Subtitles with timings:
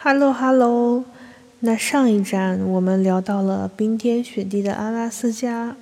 [0.00, 1.04] Hello Hello，
[1.58, 5.76] 那上一站我们聊到了冰天雪地的阿拉斯加，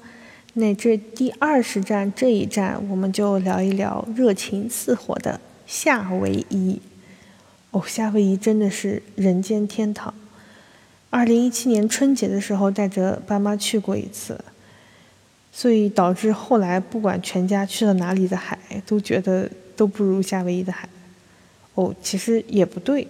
[0.54, 6.81] 那这第二十站这一站我们就聊一聊热情似火的夏威夷。
[7.73, 10.14] 哦，夏威夷真的是人间天堂。
[11.11, 14.43] 二零一七年春节的时候带着爸妈去过一次，
[15.53, 20.89] 所以导致后来不管全家去了哪里的海，都觉得都不如夏威夷的海。
[21.75, 23.07] 哦，其实也不对。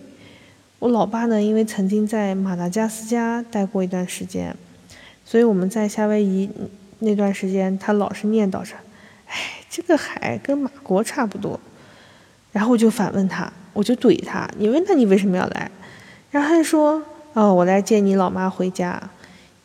[0.79, 4.55] 我老爸呢，因为曾经在马达加斯加待过一段时间，
[5.25, 6.51] 所以我们在夏威夷
[6.99, 8.75] 那段时间，他老是念叨着
[9.27, 9.35] ：“哎，
[9.71, 11.59] 这个海跟马国差不多。”
[12.53, 15.71] 然后我就反问他，我就怼他：“你问他你为什么要来？”
[16.31, 17.03] 然后他就说
[17.33, 19.03] ：“哦，我来接你老妈回家，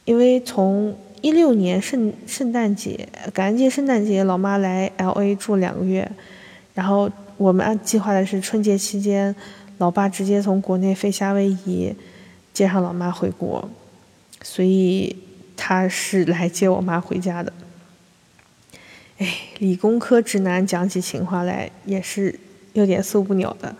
[0.05, 6.09] 因为从一六年圣圣诞节、感恩节、圣诞节，老妈来 L A 住两个月，
[6.73, 9.35] 然后我们按计划的是春节期间。”
[9.81, 11.95] 老爸直接从国内飞夏威夷，
[12.53, 13.67] 接上老妈回国，
[14.43, 15.15] 所以
[15.57, 17.51] 他是来接我妈回家的。
[19.17, 22.39] 哎，理工科直男讲起情话来也是
[22.73, 23.75] 有点受不了的。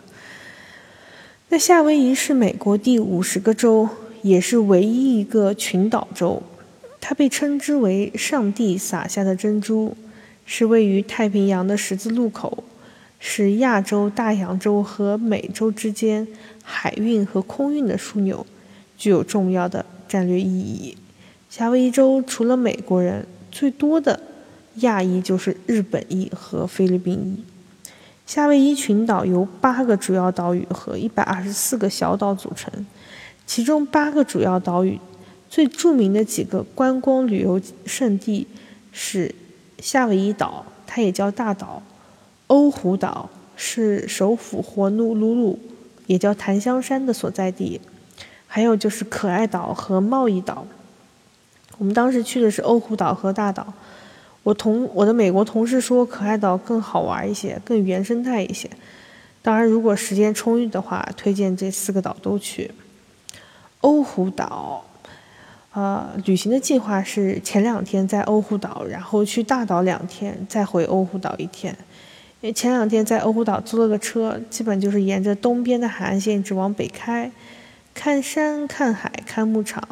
[1.50, 3.88] 那夏威夷是美国第五十个州，
[4.24, 6.42] 也是唯一一个群岛州，
[7.00, 9.96] 它被称之为“上帝撒下的珍珠”，
[10.48, 12.64] 是位于太平洋的十字路口。
[13.24, 16.28] 是亚洲、大洋洲和美洲之间
[16.64, 18.46] 海运和空运的枢纽，
[18.98, 20.98] 具有重要的战略意义。
[21.48, 24.20] 夏威夷州除了美国人，最多的
[24.78, 27.44] 亚裔就是日本裔和菲律宾裔。
[28.26, 32.86] 夏威夷群岛由八个主要岛屿和一百二十四个小岛组成，
[33.46, 35.00] 其中八个主要岛屿
[35.48, 38.48] 最著名的几个观光旅游胜地
[38.92, 39.36] 是
[39.80, 41.84] 夏威夷岛，它也叫大岛。
[42.52, 45.58] 欧胡岛是首府火奴鲁鲁，
[46.06, 47.80] 也叫檀香山的所在地，
[48.46, 50.68] 还有就是可爱岛和贸易岛。
[51.78, 53.74] 我们当时去的是欧胡岛和大岛。
[54.44, 58.70] 我同我的美国同事说，可爱岛更好玩一些，更原生态一些。
[59.42, 62.72] 当然，如果时间充裕的话，推荐这四个岛都去。
[63.80, 64.84] 欧胡岛，
[65.72, 71.78] 呃，旅行的计划是前两天在欧胡岛，然后去大岛两天，再回欧胡岛一天。
[72.42, 77.32] 因为前两天在欧胡岛租了个车，基本就是沿着东边的海岸线一直往北开，
[77.94, 79.88] 看山、看海、看牧场，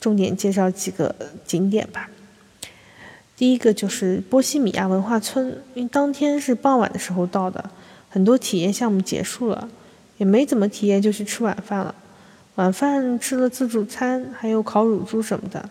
[0.00, 2.08] 重点介绍几个景点吧。
[3.36, 7.70] 第一个就是波西米亚文化村，因为当天是傍晚的时候到的，
[8.08, 9.68] 很多体验项目结束了，
[10.18, 11.92] 也没怎么体验就去吃晚饭了。
[12.54, 15.68] 晚饭吃了自助餐，还有烤乳猪什么的，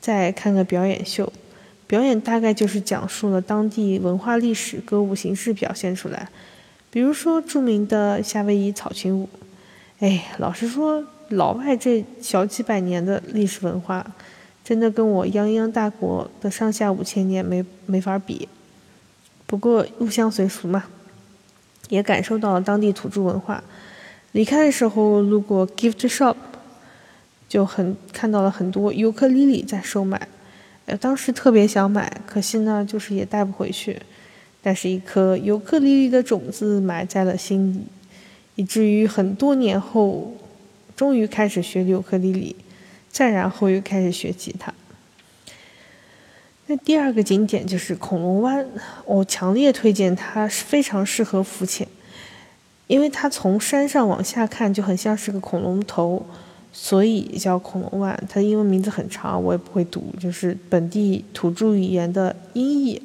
[0.00, 1.32] 再看个表演秀。
[1.86, 6.28] 表演大概就是讲述了当地文化历史，歌舞形式表现出来，
[6.90, 9.28] 比如说著名的夏威夷草裙舞。
[10.00, 14.04] 哎，老实说，老外这小几百年的历史文化，
[14.64, 18.48] 真的跟我泱泱大国的上下五千年没没法比。
[19.46, 20.84] 不过入乡随俗嘛，
[21.90, 23.62] 也感受到了当地土著文化。
[24.32, 26.34] 离开的时候路过 gift shop，
[27.48, 30.28] 就很看到了很多尤克里里在售卖。
[30.86, 34.00] 呃，当时特别想买，可惜呢，就是也带不回去。
[34.62, 37.80] 但是，一颗尤克里里的种子埋在了心里，
[38.56, 40.34] 以至于很多年后，
[40.96, 42.56] 终于开始学尤克里里，
[43.10, 44.72] 再然后又开始学吉他。
[46.66, 48.66] 那第二个景点就是恐龙湾，
[49.04, 51.86] 我强烈推荐它，非常适合浮潜，
[52.86, 56.26] 因为它从山上往下看就很像是个恐龙头。
[56.76, 63.00] 所以叫恐龙湾，它的英文名字很长，我也不会读，就是本地土著语言的音译。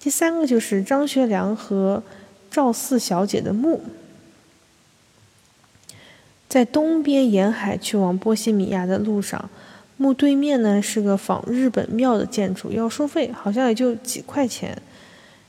[0.00, 2.02] 第三个就是张学良和
[2.50, 3.80] 赵四小姐的墓，
[6.48, 9.48] 在东边沿海去往波西米亚的路上，
[9.96, 14.76] 墓对面呢是个仿日本庙的建筑，要收费，好像也就几块钱，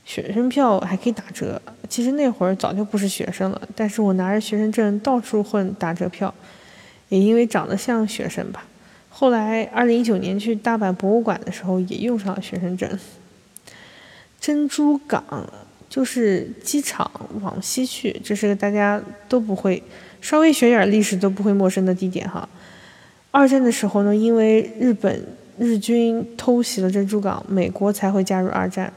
[0.04, 1.60] 学生票还可以打折。
[1.88, 6.32] 其实那会儿早就不是学生了，但是我拿着学生证到处混打折票。
[7.08, 8.64] 也因为长得像学生吧，
[9.08, 12.90] 后来二零一九年去大阪博物馆的时候也用上了学生证。
[14.40, 15.48] 珍珠港
[15.88, 17.10] 就是机场
[17.40, 19.82] 往西去，这是个大家都不会
[20.20, 22.48] 稍微学点历史都不会陌生的地点哈。
[23.30, 25.26] 二战的时候呢，因为日本
[25.58, 28.92] 日军偷袭了珍珠港，美国才会加入二战，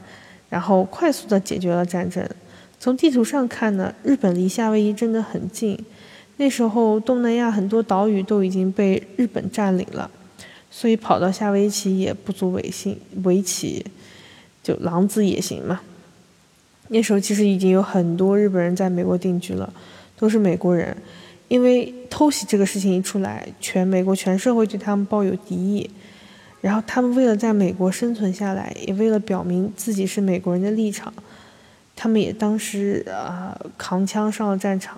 [0.48, 2.28] 然后快速的解决了战争。
[2.78, 5.78] 从地图上看呢，日本离夏威夷真的很近。
[6.40, 10.10] 那时候，东南亚很多岛屿都已经被日本占领了，
[10.70, 13.84] 所以跑到夏威夷也不足为信，为奇，
[14.62, 15.82] 就狼子野心嘛。
[16.88, 19.70] 那时候其实已经有很多日本人在美国定居了，
[20.16, 20.96] 都是美国人，
[21.48, 25.90] 因为偷袭这个事情一出来，全美国全社会对他们抱有敌意，
[26.62, 31.12] 然后他们为了在美国生存下来，也为了表明自己是美国人的立场，
[31.94, 34.96] 他们也当时啊扛枪上了战场，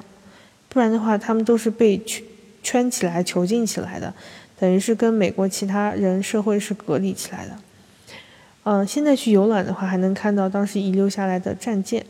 [0.72, 2.24] 不然的话，他们都是被圈
[2.62, 4.14] 圈起来囚禁起来的，
[4.58, 7.58] 等于是跟美国其他人社会是隔离起来的。
[8.64, 12.06] 嗯，现在去游览的话，还能看到当时遗留下来的战舰。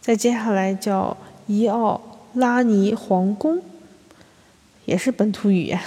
[0.00, 1.16] 再接下来叫
[1.48, 2.00] 伊奥。
[2.34, 3.62] 拉尼皇宫
[4.86, 5.78] 也是本土语言，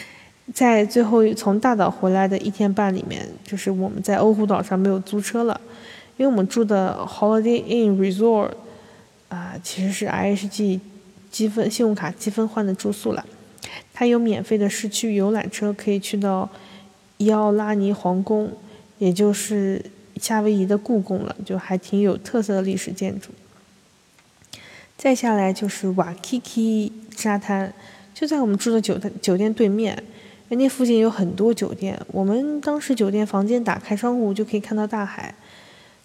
[0.54, 5.60] 在最后从大岛回来的一天半里面，就是我们在欧胡岛上没有租车了，
[6.16, 8.52] 因为我们住的 Holiday Inn Resort
[9.28, 10.80] 啊，其实是 IHG
[11.30, 13.24] 积分信用卡积分换的住宿了，
[13.94, 16.48] 它有免费的市区游览车可以去到
[17.18, 18.52] 伊奥拉尼皇宫，
[18.98, 19.84] 也就是
[20.16, 23.30] 夏威夷的故宫了，就还挺有特色的历史建筑。
[24.98, 27.72] 再下来就是瓦基基沙滩，
[28.12, 30.02] 就在我们住的酒店酒店对面。
[30.52, 35.32] 那附近有很多酒店，我们当时酒店房间打开窗户就可以看到大海。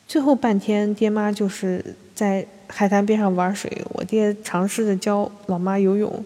[0.07, 6.25] 最后半天，爹妈就是在海滩边上玩水，我爹尝试着教老妈游泳，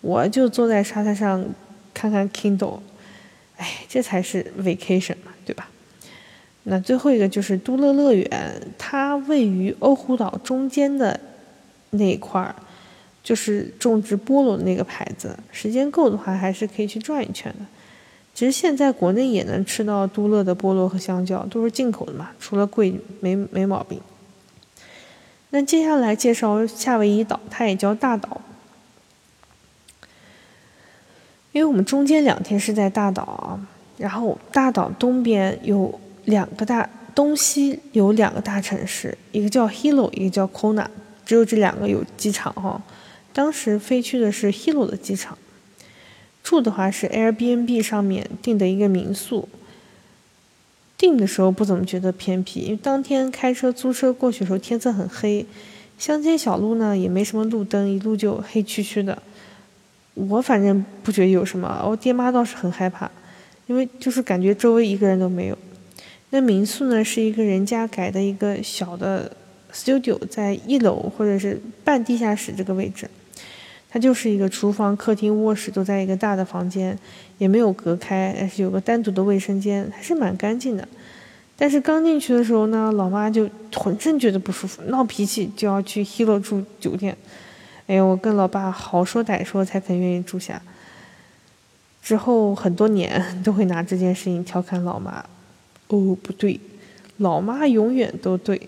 [0.00, 1.44] 我就坐在沙滩上
[1.92, 2.80] 看看 Kindle。
[3.56, 5.68] 哎，这才是 vacation 嘛，对吧？
[6.64, 11.18] 那最后一个就是都乐乐园，它位于欧胡岛中间的。
[11.90, 12.54] 那一块儿
[13.22, 17.64] 就是种植菠萝的那个牌子，时间够的话还是可以去转一圈的。
[18.34, 23.98] 其实现在国内也能吃到都乐的菠萝和香蕉，都是进口的嘛，除了贵没没毛病。
[25.56, 28.42] 那接下来介绍夏威夷岛，它也叫大岛，
[31.52, 33.66] 因为我们中间两天是在大岛啊，
[33.96, 40.86] 然后大岛东边有两个大，东西有两个大城市，一个叫 Hilo，一个叫 Kona。
[41.24, 42.82] 只有这两个有机场哈，
[43.32, 45.38] 当时飞去的是 Hilo 的机场，
[46.42, 49.48] 住的话是 Airbnb 上面订的一个民宿。
[50.96, 55.44] 订的时候不怎么觉得偏僻，因为当天开车租车过去的时候天色很黑，
[55.98, 59.22] 乡间小路呢也没什么路灯，一路就黑黢黢的。
[60.14, 63.10] 我反正不觉得有什么，我爹妈倒是很害怕，
[63.66, 65.58] 因为就是感觉周围一个人都没有。
[66.30, 69.30] 那民宿呢是一个人家改的一个小的。
[69.74, 73.10] Studio 在一楼或者是半地下室这个位置，
[73.88, 76.98] 它就是一个厨房、客厅、卧室都在一个大的房间，
[77.38, 80.86] 也没有隔开，但是有个单独的卫生间，还是蛮干净的。
[81.56, 87.16] 但是刚进去的时候呢，老妈就浑身觉得不舒服，闹脾气就要去 Hilo 住酒店。
[87.86, 90.60] 哎呀，我跟老爸好说歹说才肯愿意住下。
[92.02, 95.24] 之后很多年都会拿这件事情调侃老妈。
[95.88, 96.60] 哦，不对，
[97.18, 98.60] 老妈永远都对。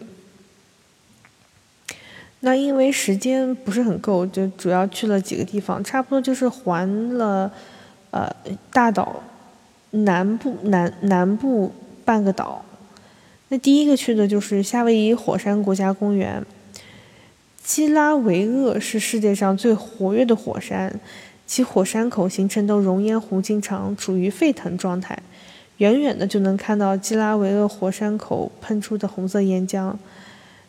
[2.40, 7.50] 那因为时间不是很够，就主要去了几个地方，差不多就是环了，
[8.11, 8.31] 呃，
[8.73, 9.23] 大岛
[9.90, 11.73] 南部南南部
[12.05, 12.64] 半个岛。
[13.49, 16.44] 那第一个去的就是夏威夷火山国家公园。
[17.61, 21.00] 基拉维厄是世界上最活跃的火山，
[21.46, 25.19] 其火山口形成的熔岩湖经常处于沸腾状态，
[25.79, 29.93] 远远的就能看到基拉维厄火山口喷出的红色岩浆。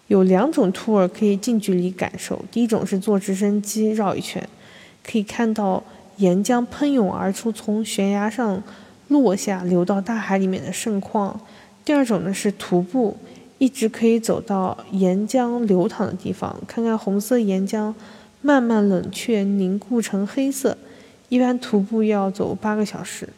[0.09, 4.43] 有两种 tour 可以近距离感受，第一种是坐直升机绕一圈，
[5.05, 5.83] 可以看到
[6.17, 8.61] 岩浆喷涌而出，从悬崖上
[9.07, 11.39] 落下流到大海里面的盛况；
[11.85, 13.17] 第二种呢是徒步，
[13.59, 17.93] 一直可以走到岩浆流淌的地方，看看红色岩浆
[18.41, 20.75] 慢慢冷却凝固成黑色，
[21.29, 23.29] 一般徒步要走八个小时。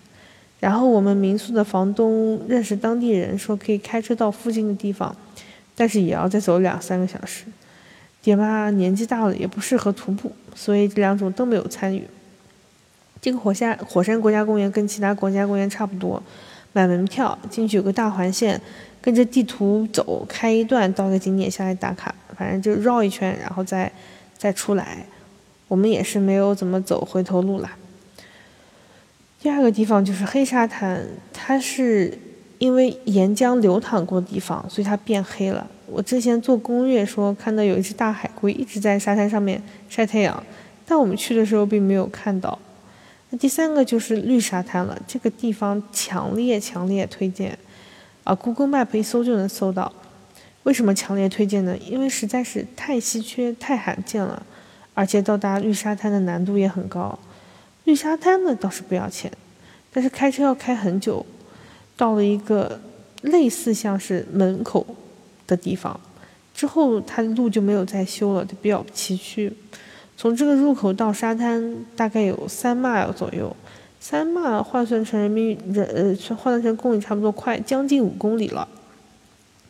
[0.62, 5.14] 然后我们民宿的房东认识当地人，说可以开车到附近的地方。
[5.76, 7.46] 但是也要再走两三个小时，
[8.22, 12.06] 爹妈年纪大了也不适合徒步，所以这两种都没有参与。
[13.22, 16.22] 这个火山火山国家公园跟其他国家公园差不多，
[16.74, 18.60] 买门票进去有个大环线，
[19.02, 23.92] 跟着地图走，开一段到个景点下来打卡，反正就绕一圈，然后再
[24.38, 25.06] 再出来。
[25.68, 27.78] 我们也是没有怎么走回头路啦。
[29.40, 32.18] 第二个地方就是黑沙滩，它是。
[32.62, 35.68] 因为岩浆流淌过的地方，所以它变黑了。
[35.88, 40.44] 我之前做攻略说看到有一只大海龟一直在沙滩上面晒太阳，
[40.86, 42.60] 但我们去的时候并没有看到。
[43.32, 47.58] 那第三个就是绿沙滩了，这个地方强烈强烈推荐，
[48.24, 49.92] 啊，Google Map 一搜就能搜到。
[50.62, 51.76] 为什么强烈推荐呢？
[51.78, 54.46] 因为实在是太稀缺、太罕见了，
[54.94, 57.18] 而且到达绿沙滩的难度也很高。
[57.86, 59.32] 绿沙滩呢倒是不要钱，
[59.92, 61.26] 但是开车要开很久。
[62.02, 62.80] 到了一个
[63.22, 64.84] 类似像是门口
[65.46, 66.00] 的地方
[66.52, 69.54] 之后，它的路就没有再修了，就比较崎岖。
[70.18, 73.56] 从这个入口到沙滩大概有三 mile 左右，
[74.00, 78.68] 三 mile 换算成人民人呃换算成公里差不多快将近五公里了，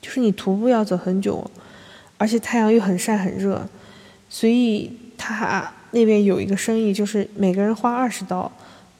[0.01, 1.45] 就是你徒步要走很久，
[2.17, 3.61] 而且太阳又很晒很热，
[4.29, 8.49] 所以他那边有一个生意，就是每个人花二十刀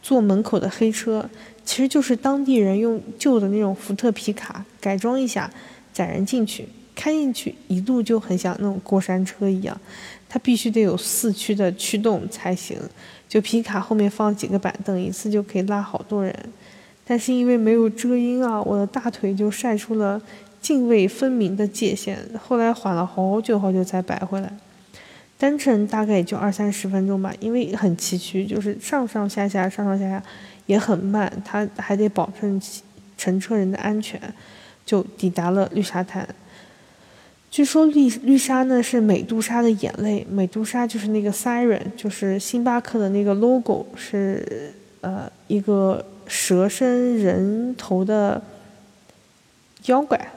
[0.02, 1.30] 坐门口的黑车，
[1.72, 5.50] 其实就是当地人用旧的那种福特皮卡改装一下，
[5.94, 6.68] 载人进去。
[6.94, 9.80] 开进去一路就很像那种过山车一样，
[10.28, 12.78] 它必须得有四驱的驱动才行。
[13.30, 16.36] 就皮卡后面放几个板凳，一次就可以拉好多人。
[17.06, 20.22] 但是因为没有遮阴啊，我的大腿就晒出了
[20.62, 22.20] 泾渭分明的界限。
[22.46, 24.54] 后来缓了好久好久才摆回来。
[25.42, 30.24] 单程大概也就二三十分钟吧，因为很崎岖，就是上上下下上上下下
[30.68, 32.62] 也很慢，它还得保证
[33.18, 34.22] 乘车人的安全，
[34.86, 36.28] 就抵达了绿沙滩。
[37.50, 44.72] 据说绿绿沙呢是美杜莎的眼泪，美杜莎就是那个 siren，就是星巴克的那个 logo，是
[45.02, 48.40] 呃一个蛇身人头的
[49.88, 50.32] 妖怪，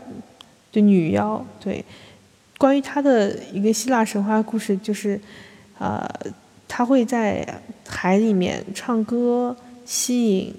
[0.72, 1.44] 就女妖。
[1.60, 1.84] 对，
[2.58, 5.20] 关于他的一个希腊神话故事，就是
[5.78, 6.08] 呃
[6.68, 10.54] 他会在海里面唱歌，吸引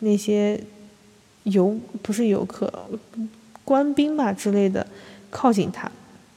[0.00, 0.60] 那些
[1.44, 2.88] 游不是游客，
[3.64, 4.86] 官兵吧之类的。
[5.34, 5.90] 靠近他，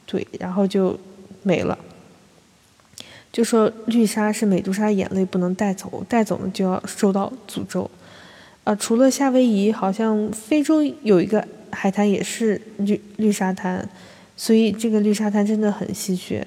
[0.05, 0.97] 对，然后就
[1.43, 1.77] 没了。
[3.29, 7.91] 就说绿沙是美杜莎眼泪不能带走，带走了就要受到诅咒。
[8.63, 13.85] 啊，除了夏威夷，好像非洲有一个海滩也是绿绿沙滩，
[14.35, 16.45] 所以这个绿沙滩真的很稀缺。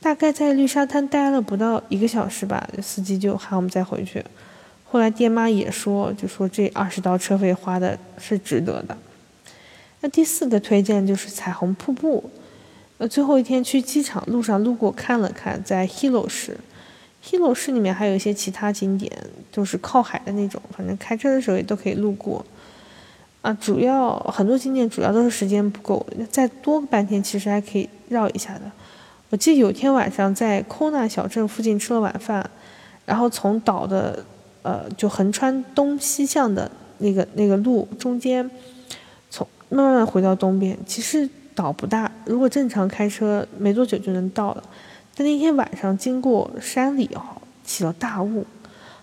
[0.00, 4.22] 大概在绿沙滩待了不到一个小时吧，司机就喊我们再回去。
[4.84, 8.96] 后来爹妈也说，就说这二十刀车费花的是值得的。
[10.00, 12.30] 那第四个推荐就是彩虹瀑布。
[12.98, 16.56] 呃，最后一天去机场路上路过看了看，在 Hilo 市
[17.24, 19.10] ，Hilo 市里面还有一些其他景点，
[19.50, 22.44] 都是靠海的那种，反正开车的时候也都可以路过。
[23.44, 28.62] 啊，主要很多景点主要都是时间不够，再多半天其实还可以绕一下的。
[29.28, 32.48] 我记得有天晚上在 Kona 小镇附近吃了晚饭，
[33.04, 34.24] 然后从岛的
[34.62, 38.50] 呃就横穿东西向的那个那个路中间。
[39.28, 44.64] 从慢慢回到东边，其实岛不大，如果正常开车，没多久就能到了。
[45.14, 47.20] 但那天晚上经过山里哦，
[47.62, 48.46] 起了大雾，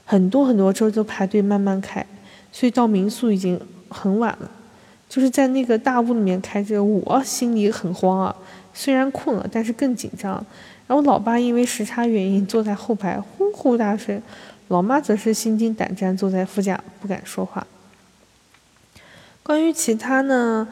[0.04, 2.04] 很多很多车都排队慢慢开，
[2.52, 3.60] 所以到民宿已经
[3.92, 4.50] 很晚了。
[5.08, 8.36] 就是在那个大雾里面开着，我心里很慌啊，
[8.74, 10.44] 虽然困了，但是更紧张。
[10.88, 14.22] 然后老爸因为时差原因坐在后排呼呼大睡，
[14.70, 17.68] 老妈则是心惊胆战坐在副驾不敢说话。
[19.44, 20.68] 关于其他呢，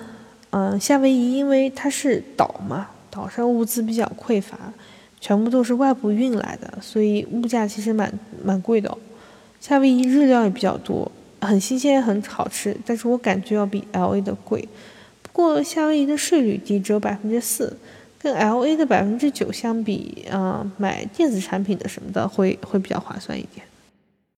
[0.51, 4.57] 嗯，夏威夷因为它是岛嘛，岛上物资比较匮乏，
[5.19, 8.09] 全部都是外部运来的，所以物价其实蛮
[8.41, 8.97] 蛮贵的。
[9.59, 14.67] 夏威夷日料也比较多，很新鲜，很好吃，但是我感觉要比 L A 的贵。
[15.21, 17.77] 不过夏威夷的税率低，只有百分之四，
[18.17, 23.65] 跟 L A 的百分之九相比，啊，买电子产品的什么的会会比较划算一点。